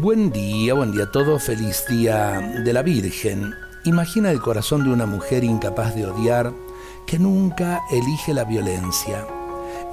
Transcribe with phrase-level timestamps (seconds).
[0.00, 3.52] Buen día, buen día a todos, feliz día de la Virgen.
[3.84, 6.52] Imagina el corazón de una mujer incapaz de odiar,
[7.04, 9.26] que nunca elige la violencia.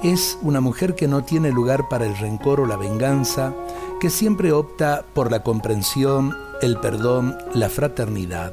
[0.04, 3.52] Es una mujer que no tiene lugar para el rencor o la venganza,
[4.00, 8.52] que siempre opta por la comprensión, el perdón, la fraternidad.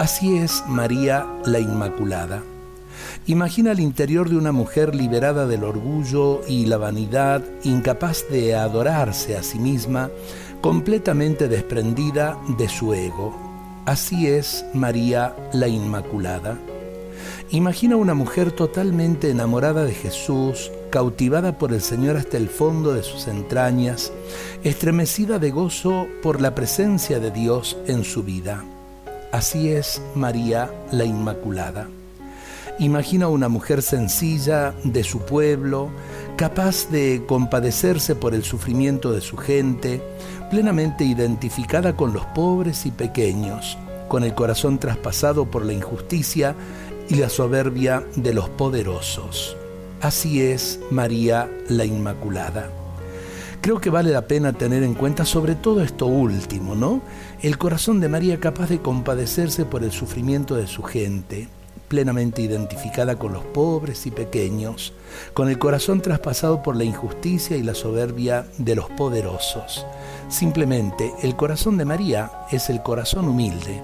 [0.00, 2.42] Así es María la Inmaculada.
[3.26, 9.36] Imagina el interior de una mujer liberada del orgullo y la vanidad, incapaz de adorarse
[9.36, 10.10] a sí misma,
[10.62, 13.36] completamente desprendida de su ego.
[13.84, 16.56] Así es María la Inmaculada.
[17.50, 23.02] Imagina una mujer totalmente enamorada de Jesús, cautivada por el Señor hasta el fondo de
[23.02, 24.12] sus entrañas,
[24.62, 28.64] estremecida de gozo por la presencia de Dios en su vida.
[29.32, 31.88] Así es María la Inmaculada.
[32.78, 35.90] Imagina una mujer sencilla de su pueblo,
[36.36, 40.02] capaz de compadecerse por el sufrimiento de su gente,
[40.50, 46.54] plenamente identificada con los pobres y pequeños, con el corazón traspasado por la injusticia
[47.08, 49.56] y la soberbia de los poderosos.
[50.00, 52.68] Así es María la Inmaculada.
[53.60, 57.00] Creo que vale la pena tener en cuenta sobre todo esto último, ¿no?
[57.42, 61.48] El corazón de María capaz de compadecerse por el sufrimiento de su gente,
[61.92, 64.94] plenamente identificada con los pobres y pequeños,
[65.34, 69.84] con el corazón traspasado por la injusticia y la soberbia de los poderosos.
[70.30, 73.82] Simplemente el corazón de María es el corazón humilde,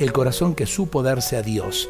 [0.00, 1.88] el corazón que supo darse a Dios,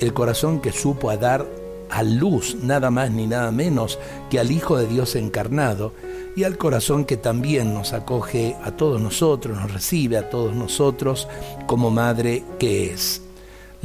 [0.00, 1.46] el corazón que supo dar
[1.88, 5.92] a luz nada más ni nada menos que al Hijo de Dios encarnado
[6.34, 11.28] y al corazón que también nos acoge a todos nosotros, nos recibe a todos nosotros
[11.68, 13.22] como madre que es.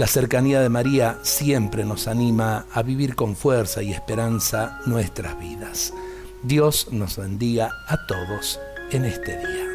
[0.02, 5.94] La cercanía de María siempre nos anima a vivir con fuerza y esperanza nuestras vidas.
[6.41, 9.70] Dios nos bendiga a todos en este día.